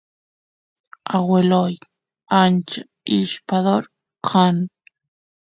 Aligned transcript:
agueloy 1.15 1.73
ancha 2.41 2.81
ishpador 3.17 3.83
kan 4.27 4.55